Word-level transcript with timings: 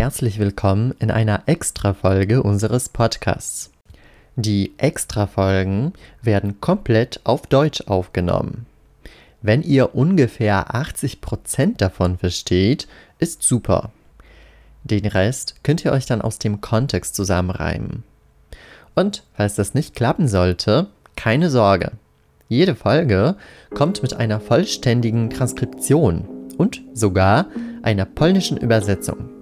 herzlich 0.00 0.38
willkommen 0.38 0.94
in 0.98 1.10
einer 1.10 1.42
Extra-Folge 1.44 2.42
unseres 2.42 2.88
Podcasts. 2.88 3.70
Die 4.34 4.72
Extra-Folgen 4.78 5.92
werden 6.22 6.58
komplett 6.58 7.20
auf 7.24 7.46
Deutsch 7.46 7.82
aufgenommen. 7.86 8.64
Wenn 9.42 9.62
ihr 9.62 9.94
ungefähr 9.94 10.74
80% 10.74 11.76
davon 11.76 12.16
versteht, 12.16 12.88
ist 13.18 13.42
super. 13.42 13.92
Den 14.84 15.04
Rest 15.04 15.56
könnt 15.64 15.84
ihr 15.84 15.92
euch 15.92 16.06
dann 16.06 16.22
aus 16.22 16.38
dem 16.38 16.62
Kontext 16.62 17.14
zusammenreimen. 17.14 18.02
Und 18.94 19.24
falls 19.34 19.54
das 19.54 19.74
nicht 19.74 19.94
klappen 19.94 20.28
sollte, 20.28 20.86
keine 21.14 21.50
Sorge. 21.50 21.92
Jede 22.48 22.74
Folge 22.74 23.36
kommt 23.74 24.02
mit 24.02 24.14
einer 24.14 24.40
vollständigen 24.40 25.28
Transkription 25.28 26.26
und 26.56 26.80
sogar 26.94 27.48
einer 27.82 28.06
polnischen 28.06 28.56
Übersetzung. 28.56 29.39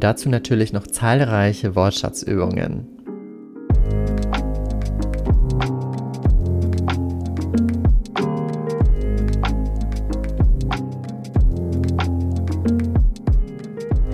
Dazu 0.00 0.28
natürlich 0.28 0.72
noch 0.72 0.86
zahlreiche 0.86 1.74
Wortschatzübungen. 1.74 2.86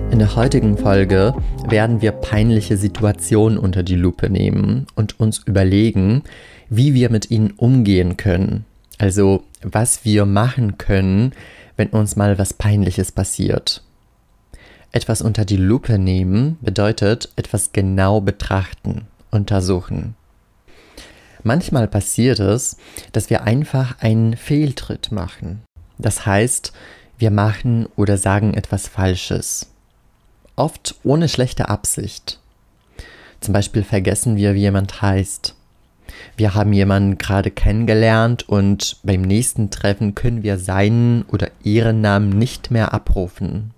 In 0.09 0.19
der 0.19 0.35
heutigen 0.35 0.77
Folge 0.77 1.35
werden 1.69 2.01
wir 2.01 2.13
peinliche 2.13 2.77
Situationen 2.77 3.59
unter 3.59 3.83
die 3.83 3.95
Lupe 3.95 4.29
nehmen 4.29 4.87
und 4.95 5.19
uns 5.19 5.43
überlegen, 5.45 6.23
wie 6.69 6.95
wir 6.95 7.11
mit 7.11 7.29
ihnen 7.29 7.51
umgehen 7.51 8.17
können. 8.17 8.65
Also 8.97 9.43
was 9.61 10.03
wir 10.03 10.25
machen 10.25 10.77
können, 10.77 11.33
wenn 11.75 11.89
uns 11.89 12.15
mal 12.15 12.39
was 12.39 12.53
Peinliches 12.53 13.11
passiert. 13.11 13.83
Etwas 14.95 15.21
unter 15.21 15.43
die 15.43 15.57
Lupe 15.57 15.99
nehmen 15.99 16.57
bedeutet 16.61 17.27
etwas 17.35 17.73
genau 17.73 18.21
betrachten, 18.21 19.07
untersuchen. 19.29 20.15
Manchmal 21.43 21.89
passiert 21.89 22.39
es, 22.39 22.77
dass 23.11 23.29
wir 23.29 23.43
einfach 23.43 23.99
einen 23.99 24.37
Fehltritt 24.37 25.11
machen. 25.11 25.63
Das 25.97 26.25
heißt, 26.25 26.71
wir 27.17 27.29
machen 27.29 27.89
oder 27.97 28.17
sagen 28.17 28.53
etwas 28.53 28.87
Falsches 28.87 29.69
oft 30.55 30.95
ohne 31.03 31.27
schlechte 31.27 31.67
Absicht. 31.67 32.39
Zum 33.41 33.53
Beispiel 33.53 33.83
vergessen 33.83 34.37
wir, 34.37 34.55
wie 34.55 34.61
jemand 34.61 35.01
heißt. 35.01 35.55
Wir 36.37 36.53
haben 36.53 36.71
jemanden 36.71 37.17
gerade 37.17 37.51
kennengelernt 37.51 38.47
und 38.47 38.95
beim 39.03 39.23
nächsten 39.23 39.71
Treffen 39.71 40.15
können 40.15 40.41
wir 40.41 40.57
seinen 40.57 41.23
oder 41.23 41.51
ihren 41.63 41.99
Namen 41.99 42.29
nicht 42.29 42.71
mehr 42.71 42.93
abrufen. 42.93 43.74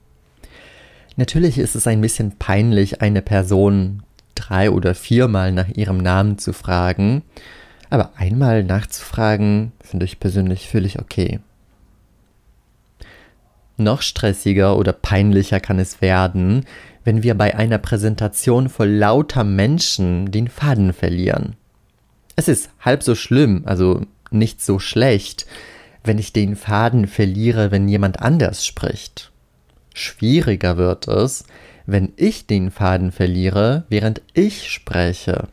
Natürlich 1.17 1.57
ist 1.57 1.75
es 1.75 1.87
ein 1.87 1.99
bisschen 1.99 2.37
peinlich, 2.37 3.01
eine 3.01 3.23
Person 3.23 4.03
drei 4.35 4.69
oder 4.69 4.93
viermal 4.93 5.51
nach 5.51 5.67
ihrem 5.67 5.97
Namen 5.97 6.37
zu 6.37 6.53
fragen, 6.53 7.23
aber 7.89 8.11
einmal 8.17 8.63
nachzufragen, 8.63 9.71
finde 9.81 10.05
ich 10.05 10.19
persönlich 10.19 10.69
völlig 10.69 10.99
okay. 10.99 11.39
Noch 13.77 14.03
stressiger 14.03 14.77
oder 14.77 14.93
peinlicher 14.93 15.59
kann 15.59 15.79
es 15.79 16.01
werden, 16.01 16.65
wenn 17.03 17.23
wir 17.23 17.35
bei 17.35 17.55
einer 17.55 17.79
Präsentation 17.79 18.69
vor 18.69 18.85
lauter 18.85 19.43
Menschen 19.43 20.31
den 20.31 20.47
Faden 20.47 20.93
verlieren. 20.93 21.55
Es 22.35 22.47
ist 22.47 22.69
halb 22.79 23.01
so 23.01 23.15
schlimm, 23.15 23.63
also 23.65 24.01
nicht 24.29 24.63
so 24.63 24.77
schlecht, 24.77 25.47
wenn 26.03 26.19
ich 26.19 26.31
den 26.31 26.55
Faden 26.55 27.07
verliere, 27.07 27.71
wenn 27.71 27.87
jemand 27.87 28.19
anders 28.21 28.63
spricht. 28.65 29.31
Schwieriger 29.97 30.77
wird 30.77 31.07
es, 31.07 31.43
wenn 31.87 32.13
ich 32.17 32.45
den 32.45 32.69
Faden 32.69 33.11
verliere, 33.11 33.85
während 33.89 34.21
ich 34.33 34.69
spreche. 34.69 35.47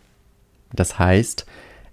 Das 0.73 0.99
heißt, 0.99 1.47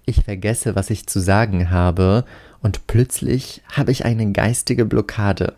ich 0.05 0.23
vergesse, 0.25 0.75
was 0.75 0.89
ich 0.89 1.07
zu 1.07 1.21
sagen 1.21 1.69
habe, 1.69 2.25
und 2.61 2.87
plötzlich 2.87 3.61
habe 3.71 3.91
ich 3.91 4.03
eine 4.03 4.33
geistige 4.33 4.83
Blockade. 4.85 5.53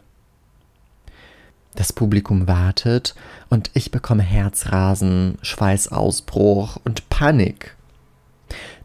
Das 1.73 1.91
Publikum 1.91 2.47
wartet 2.47 3.15
und 3.49 3.71
ich 3.73 3.89
bekomme 3.89 4.21
Herzrasen, 4.21 5.39
Schweißausbruch 5.41 6.77
und 6.83 7.09
Panik. 7.09 7.75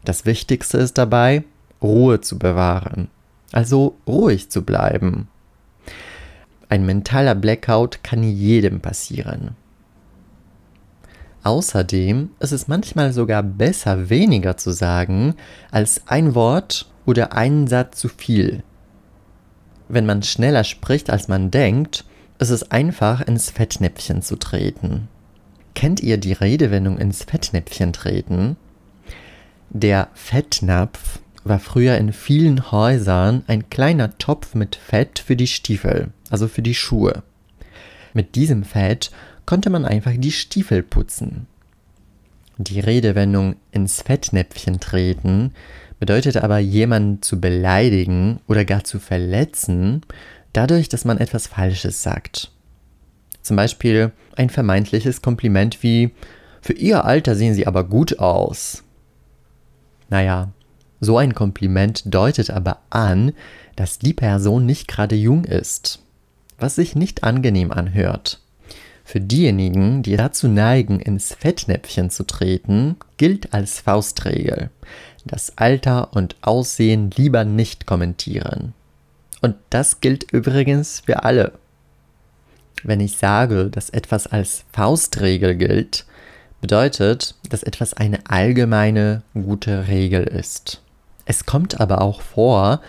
Das 0.05 0.25
Wichtigste 0.25 0.79
ist 0.79 0.97
dabei, 0.97 1.45
Ruhe 1.83 2.23
zu 2.23 2.39
bewahren, 2.39 3.09
also 3.53 3.99
ruhig 4.07 4.51
zu 4.51 4.63
bleiben. 4.63 5.29
Ein 6.69 6.85
mentaler 6.85 7.35
Blackout 7.35 8.03
kann 8.03 8.23
jedem 8.23 8.81
passieren. 8.81 9.57
Außerdem 11.43 12.31
ist 12.41 12.53
es 12.53 12.69
manchmal 12.69 13.13
sogar 13.13 13.43
besser, 13.43 14.11
weniger 14.11 14.57
zu 14.57 14.71
sagen, 14.73 15.35
als 15.71 16.03
ein 16.07 16.35
Wort 16.35 16.91
oder 17.07 17.33
einen 17.33 17.67
Satz 17.69 17.99
zu 17.99 18.09
viel. 18.09 18.63
Wenn 19.89 20.05
man 20.05 20.23
schneller 20.23 20.65
spricht, 20.65 21.09
als 21.09 21.29
man 21.29 21.51
denkt, 21.51 22.05
es 22.39 22.51
ist 22.51 22.71
einfach, 22.71 23.23
ins 23.23 23.51
Fettnäpfchen 23.51 24.21
zu 24.21 24.37
treten. 24.37 25.09
Kennt 25.75 26.01
ihr 26.01 26.19
die 26.19 26.35
Redewendung 26.35 26.99
ins 26.99 27.25
Fettnäpfchen 27.25 27.93
treten? 27.93 28.57
Der 29.71 30.09
Fettnapf 30.13 31.21
war 31.49 31.59
früher 31.59 31.97
in 31.99 32.13
vielen 32.13 32.71
Häusern 32.71 33.43
ein 33.47 33.71
kleiner 33.71 34.17
Topf 34.19 34.55
mit 34.55 34.77
Fett 34.77 35.19
für 35.19 35.37
die 35.37 35.47
Stiefel, 35.47 36.11
also 36.31 36.49
für 36.49 36.63
die 36.63 36.75
Schuhe. 36.75 37.23
Mit 38.15 38.35
diesem 38.35 38.65
Fett 38.65 39.11
konnte 39.47 39.71
man 39.71 39.85
einfach 39.85 40.13
die 40.17 40.33
Stiefel 40.33 40.83
putzen. 40.83 41.47
Die 42.57 42.81
Redewendung 42.81 43.57
ins 43.71 44.03
Fettnäpfchen 44.03 44.81
treten 44.81 45.53
bedeutet 46.01 46.37
aber 46.37 46.59
jemanden 46.59 47.23
zu 47.23 47.41
beleidigen 47.41 48.41
oder 48.47 48.65
gar 48.65 48.85
zu 48.85 48.99
verletzen 48.99 50.03
dadurch, 50.53 50.89
dass 50.89 51.05
man 51.05 51.19
etwas 51.19 51.47
Falsches 51.47 52.03
sagt. 52.03 52.51
Zum 53.43 53.57
Beispiel 53.57 54.13
ein 54.37 54.51
vermeintliches 54.51 55.23
Kompliment 55.23 55.83
wie 55.83 56.11
Für 56.61 56.73
Ihr 56.73 57.05
Alter 57.05 57.35
sehen 57.37 57.55
Sie 57.55 57.67
aber 57.67 57.85
gut 57.85 58.19
aus. 58.19 58.83
Naja, 60.11 60.53
so 61.01 61.19
ein 61.19 61.35
Kompliment 61.35 62.03
deutet 62.07 62.51
aber 62.51 62.79
an, 62.91 63.33
dass 63.77 63.99
die 63.99 64.15
Person 64.15 64.67
nicht 64.67 64.89
gerade 64.89 65.15
jung 65.15 65.45
ist, 65.45 66.01
was 66.59 66.75
sich 66.75 66.97
nicht 66.97 67.25
angenehm 67.25 67.71
anhört. 67.71 68.41
Für 69.05 69.21
diejenigen, 69.21 70.03
die 70.03 70.17
dazu 70.17 70.49
neigen, 70.49 71.01
ins 71.01 71.33
Fettnäpfchen 71.35 72.11
zu 72.11 72.25
treten, 72.25 72.97
gilt 73.17 73.55
als 73.55 73.81
Faustregel. 73.81 74.71
Das 75.25 75.57
Alter 75.57 76.13
und 76.15 76.37
Aussehen 76.43 77.11
lieber 77.17 77.45
nicht 77.45 77.87
kommentieren. 77.87 78.75
Und 79.41 79.55
das 79.71 80.01
gilt 80.01 80.31
übrigens 80.33 81.01
für 81.07 81.23
alle. 81.23 81.53
Wenn 82.83 83.01
ich 83.01 83.17
sage, 83.17 83.71
dass 83.71 83.91
etwas 83.91 84.27
als 84.27 84.65
Faustregel 84.73 85.55
gilt, 85.55 86.05
bedeutet, 86.61 87.35
dass 87.49 87.63
etwas 87.63 87.95
eine 87.95 88.19
allgemeine 88.29 89.23
gute 89.33 89.89
Regel 89.89 90.25
ist. 90.25 90.83
Es 91.29 91.47
kommt 91.47 91.81
aber 91.81 92.01
auch 92.01 92.23
vor, 92.23 92.81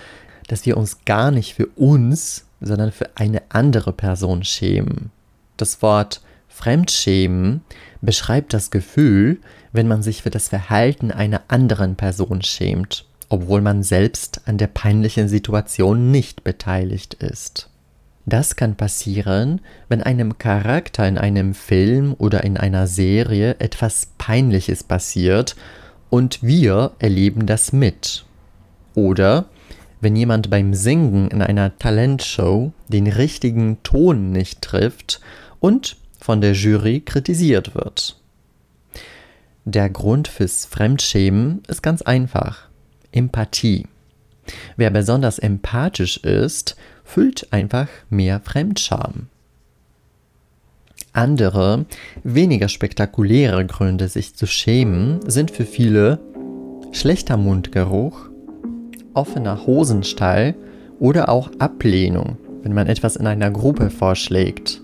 dass 0.47 0.65
wir 0.65 0.77
uns 0.77 1.05
gar 1.05 1.29
nicht 1.29 1.53
für 1.53 1.67
uns, 1.75 2.45
sondern 2.61 2.91
für 2.91 3.09
eine 3.15 3.43
andere 3.49 3.93
Person 3.93 4.43
schämen. 4.43 5.11
Das 5.57 5.81
Wort 5.81 6.21
Fremdschämen 6.47 7.61
beschreibt 8.01 8.53
das 8.53 8.71
Gefühl, 8.71 9.39
wenn 9.71 9.87
man 9.87 10.01
sich 10.01 10.23
für 10.23 10.31
das 10.31 10.47
Verhalten 10.47 11.11
einer 11.11 11.41
anderen 11.47 11.95
Person 11.95 12.41
schämt 12.41 13.05
obwohl 13.29 13.61
man 13.61 13.83
selbst 13.83 14.41
an 14.45 14.57
der 14.57 14.67
peinlichen 14.67 15.29
Situation 15.29 16.11
nicht 16.11 16.43
beteiligt 16.43 17.13
ist. 17.13 17.69
Das 18.25 18.55
kann 18.55 18.75
passieren, 18.75 19.61
wenn 19.87 20.03
einem 20.03 20.37
Charakter 20.37 21.07
in 21.07 21.17
einem 21.17 21.53
Film 21.53 22.15
oder 22.17 22.43
in 22.43 22.57
einer 22.57 22.85
Serie 22.85 23.55
etwas 23.59 24.09
Peinliches 24.17 24.83
passiert 24.83 25.55
und 26.09 26.43
wir 26.43 26.91
erleben 26.99 27.45
das 27.45 27.71
mit. 27.71 28.25
Oder 28.95 29.45
wenn 30.01 30.15
jemand 30.15 30.49
beim 30.49 30.73
Singen 30.73 31.29
in 31.29 31.41
einer 31.41 31.77
Talentshow 31.77 32.71
den 32.87 33.07
richtigen 33.07 33.81
Ton 33.83 34.31
nicht 34.31 34.61
trifft 34.61 35.19
und 35.59 35.97
von 36.19 36.41
der 36.41 36.53
Jury 36.53 37.01
kritisiert 37.01 37.75
wird. 37.75 38.17
Der 39.65 39.89
Grund 39.89 40.27
fürs 40.27 40.65
Fremdschämen 40.65 41.63
ist 41.67 41.83
ganz 41.83 42.01
einfach. 42.01 42.69
Empathie. 43.11 43.87
Wer 44.77 44.89
besonders 44.89 45.39
empathisch 45.39 46.17
ist, 46.17 46.75
fühlt 47.03 47.51
einfach 47.51 47.87
mehr 48.09 48.39
Fremdscham. 48.39 49.27
Andere, 51.11 51.85
weniger 52.23 52.69
spektakuläre 52.69 53.65
Gründe, 53.65 54.07
sich 54.07 54.35
zu 54.35 54.45
schämen, 54.45 55.19
sind 55.29 55.51
für 55.51 55.65
viele 55.65 56.19
schlechter 56.91 57.37
Mundgeruch, 57.37 58.28
offener 59.13 59.65
Hosenstall 59.65 60.55
oder 60.99 61.29
auch 61.29 61.49
Ablehnung, 61.59 62.37
wenn 62.63 62.73
man 62.73 62.87
etwas 62.87 63.15
in 63.15 63.27
einer 63.27 63.51
Gruppe 63.51 63.89
vorschlägt. 63.89 64.81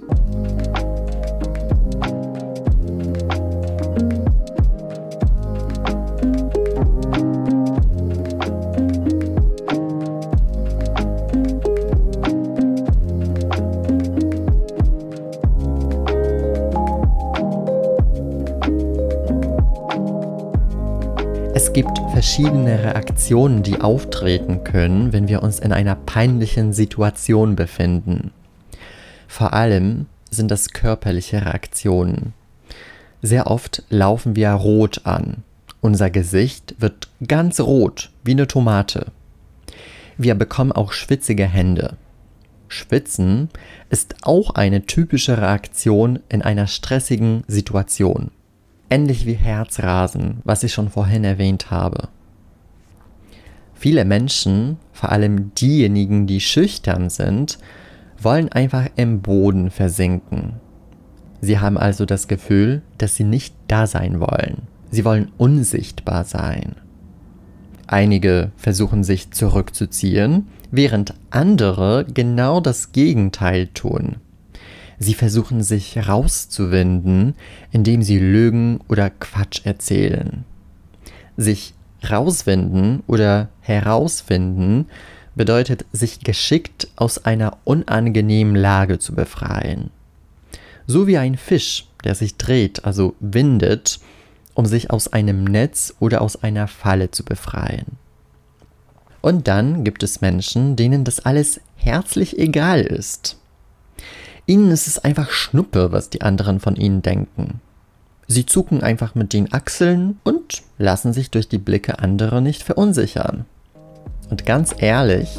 Verschiedene 22.35 22.83
Reaktionen, 22.83 23.63
die 23.63 23.79
auftreten 23.79 24.65
können, 24.65 25.13
wenn 25.13 25.29
wir 25.29 25.41
uns 25.41 25.59
in 25.59 25.71
einer 25.71 25.95
peinlichen 25.95 26.73
Situation 26.73 27.55
befinden. 27.55 28.31
Vor 29.25 29.53
allem 29.53 30.07
sind 30.31 30.51
das 30.51 30.71
körperliche 30.71 31.45
Reaktionen. 31.45 32.33
Sehr 33.21 33.47
oft 33.47 33.83
laufen 33.89 34.35
wir 34.35 34.49
rot 34.49 35.05
an. 35.05 35.43
Unser 35.79 36.09
Gesicht 36.09 36.75
wird 36.77 37.07
ganz 37.25 37.61
rot, 37.61 38.11
wie 38.25 38.31
eine 38.31 38.47
Tomate. 38.47 39.13
Wir 40.17 40.35
bekommen 40.35 40.73
auch 40.73 40.91
schwitzige 40.91 41.45
Hände. 41.45 41.95
Schwitzen 42.67 43.47
ist 43.89 44.13
auch 44.23 44.49
eine 44.55 44.85
typische 44.85 45.37
Reaktion 45.37 46.19
in 46.27 46.41
einer 46.41 46.67
stressigen 46.67 47.45
Situation. 47.47 48.31
Ähnlich 48.89 49.25
wie 49.25 49.35
Herzrasen, 49.35 50.41
was 50.43 50.63
ich 50.63 50.73
schon 50.73 50.89
vorhin 50.89 51.23
erwähnt 51.23 51.71
habe. 51.71 52.09
Viele 53.75 54.05
Menschen, 54.05 54.77
vor 54.93 55.11
allem 55.11 55.53
diejenigen, 55.53 56.25
die 56.25 56.39
schüchtern 56.39 57.09
sind, 57.09 57.59
wollen 58.19 58.49
einfach 58.49 58.87
im 58.95 59.21
Boden 59.21 59.69
versinken. 59.69 60.53
Sie 61.41 61.59
haben 61.59 61.77
also 61.77 62.05
das 62.05 62.27
Gefühl, 62.27 62.81
dass 62.97 63.15
sie 63.15 63.25
nicht 63.25 63.53
da 63.67 63.85
sein 63.85 64.19
wollen. 64.19 64.63
Sie 64.89 65.05
wollen 65.05 65.31
unsichtbar 65.37 66.23
sein. 66.23 66.75
Einige 67.87 68.51
versuchen 68.57 69.03
sich 69.03 69.31
zurückzuziehen, 69.31 70.47
während 70.71 71.13
andere 71.29 72.05
genau 72.11 72.61
das 72.61 72.93
Gegenteil 72.93 73.67
tun. 73.67 74.15
Sie 74.97 75.13
versuchen 75.13 75.61
sich 75.61 76.07
rauszuwinden, 76.07 77.35
indem 77.71 78.01
sie 78.01 78.17
Lügen 78.17 78.79
oder 78.87 79.09
Quatsch 79.09 79.65
erzählen. 79.65 80.45
Sich 81.37 81.73
rauswinden 82.11 83.03
oder 83.07 83.49
herausfinden 83.61 84.87
bedeutet, 85.35 85.85
sich 85.91 86.21
geschickt 86.21 86.87
aus 86.95 87.25
einer 87.25 87.57
unangenehmen 87.63 88.55
Lage 88.55 88.99
zu 88.99 89.13
befreien. 89.13 89.91
So 90.87 91.07
wie 91.07 91.17
ein 91.17 91.37
Fisch, 91.37 91.87
der 92.03 92.15
sich 92.15 92.37
dreht, 92.37 92.85
also 92.85 93.15
windet, 93.19 93.99
um 94.53 94.65
sich 94.65 94.91
aus 94.91 95.11
einem 95.11 95.43
Netz 95.43 95.93
oder 95.99 96.21
aus 96.21 96.41
einer 96.41 96.67
Falle 96.67 97.11
zu 97.11 97.25
befreien. 97.25 97.97
Und 99.21 99.47
dann 99.47 99.83
gibt 99.83 100.03
es 100.03 100.21
Menschen, 100.21 100.75
denen 100.75 101.03
das 101.03 101.19
alles 101.19 101.59
herzlich 101.75 102.37
egal 102.37 102.81
ist. 102.81 103.37
Ihnen 104.45 104.69
ist 104.69 104.87
es 104.87 104.99
einfach 104.99 105.31
Schnuppe, 105.31 105.91
was 105.91 106.11
die 106.11 106.21
anderen 106.21 106.59
von 106.59 106.75
ihnen 106.75 107.01
denken. 107.01 107.59
Sie 108.27 108.45
zucken 108.45 108.81
einfach 108.81 109.13
mit 109.13 109.33
den 109.33 109.53
Achseln 109.53 110.19
und 110.23 110.63
lassen 110.77 111.13
sich 111.13 111.29
durch 111.29 111.47
die 111.47 111.59
Blicke 111.59 111.99
anderer 111.99 112.41
nicht 112.41 112.63
verunsichern. 112.63 113.45
Und 114.29 114.45
ganz 114.45 114.73
ehrlich, 114.77 115.29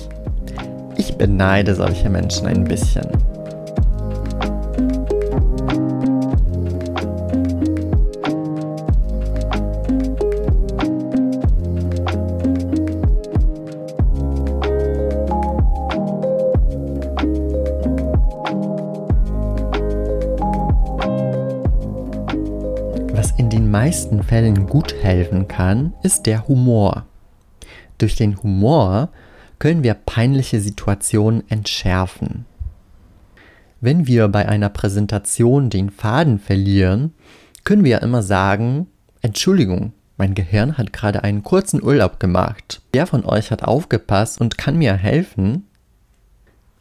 ich 0.96 1.16
beneide 1.16 1.74
solche 1.74 2.08
Menschen 2.08 2.46
ein 2.46 2.64
bisschen. 2.64 3.08
Den 23.56 23.70
meisten 23.70 24.22
Fällen 24.22 24.66
gut 24.66 24.94
helfen 25.02 25.48
kann, 25.48 25.94
ist 26.02 26.26
der 26.26 26.46
Humor. 26.46 27.06
Durch 27.96 28.14
den 28.14 28.42
Humor 28.42 29.08
können 29.58 29.82
wir 29.82 29.94
peinliche 29.94 30.60
Situationen 30.60 31.42
entschärfen. 31.48 32.44
Wenn 33.80 34.06
wir 34.06 34.28
bei 34.28 34.46
einer 34.46 34.68
Präsentation 34.68 35.70
den 35.70 35.88
Faden 35.88 36.38
verlieren, 36.38 37.14
können 37.64 37.82
wir 37.84 38.02
immer 38.02 38.22
sagen, 38.22 38.88
Entschuldigung, 39.22 39.94
mein 40.18 40.34
Gehirn 40.34 40.76
hat 40.76 40.92
gerade 40.92 41.24
einen 41.24 41.42
kurzen 41.42 41.82
Urlaub 41.82 42.20
gemacht. 42.20 42.82
Wer 42.92 43.06
von 43.06 43.24
euch 43.24 43.50
hat 43.50 43.62
aufgepasst 43.62 44.38
und 44.38 44.58
kann 44.58 44.76
mir 44.76 44.92
helfen? 44.92 45.64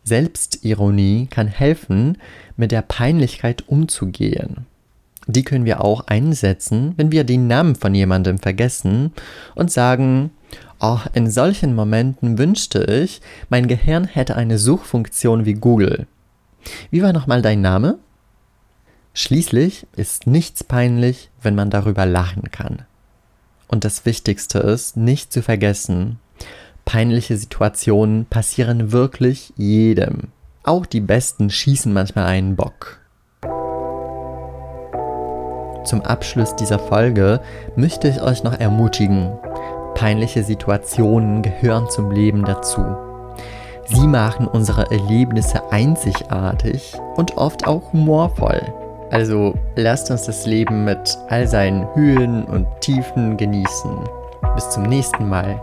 Selbstironie 0.03 1.27
kann 1.27 1.47
helfen, 1.47 2.17
mit 2.57 2.73
der 2.73 2.81
Peinlichkeit 2.81 3.63
umzugehen. 3.65 4.65
Die 5.27 5.43
können 5.43 5.65
wir 5.65 5.83
auch 5.83 6.07
einsetzen, 6.07 6.93
wenn 6.97 7.11
wir 7.11 7.23
den 7.23 7.47
Namen 7.47 7.75
von 7.75 7.95
jemandem 7.95 8.37
vergessen 8.37 9.11
und 9.55 9.71
sagen, 9.71 10.31
oh, 10.79 10.99
in 11.13 11.29
solchen 11.29 11.73
Momenten 11.73 12.37
wünschte 12.37 12.83
ich, 12.83 13.21
mein 13.49 13.67
Gehirn 13.67 14.05
hätte 14.05 14.35
eine 14.35 14.59
Suchfunktion 14.59 15.45
wie 15.45 15.55
Google. 15.55 16.07
Wie 16.91 17.01
war 17.01 17.13
nochmal 17.13 17.41
dein 17.41 17.61
Name? 17.61 17.97
Schließlich 19.13 19.87
ist 19.95 20.27
nichts 20.27 20.63
peinlich, 20.63 21.29
wenn 21.41 21.55
man 21.55 21.69
darüber 21.69 22.05
lachen 22.05 22.51
kann. 22.51 22.83
Und 23.67 23.85
das 23.85 24.05
Wichtigste 24.05 24.59
ist, 24.59 24.97
nicht 24.97 25.31
zu 25.31 25.41
vergessen, 25.41 26.19
peinliche 26.83 27.37
Situationen 27.37 28.25
passieren 28.25 28.91
wirklich 28.91 29.53
jedem. 29.57 30.29
Auch 30.63 30.85
die 30.85 31.01
Besten 31.01 31.49
schießen 31.49 31.93
manchmal 31.93 32.25
einen 32.25 32.55
Bock. 32.55 32.99
Zum 35.85 36.01
Abschluss 36.01 36.55
dieser 36.55 36.79
Folge 36.79 37.39
möchte 37.75 38.07
ich 38.07 38.21
euch 38.21 38.43
noch 38.43 38.59
ermutigen. 38.59 39.31
Peinliche 39.93 40.43
Situationen 40.43 41.43
gehören 41.43 41.87
zum 41.89 42.09
Leben 42.11 42.43
dazu. 42.43 42.83
Sie 43.85 44.07
machen 44.07 44.47
unsere 44.47 44.89
Erlebnisse 44.89 45.61
einzigartig 45.71 46.93
und 47.15 47.37
oft 47.37 47.67
auch 47.67 47.93
humorvoll. 47.93 48.61
Also 49.11 49.53
lasst 49.75 50.09
uns 50.09 50.23
das 50.23 50.47
Leben 50.47 50.85
mit 50.85 51.17
all 51.29 51.47
seinen 51.47 51.87
Höhen 51.93 52.45
und 52.45 52.65
Tiefen 52.81 53.37
genießen. 53.37 53.91
Bis 54.55 54.69
zum 54.71 54.83
nächsten 54.83 55.29
Mal. 55.29 55.61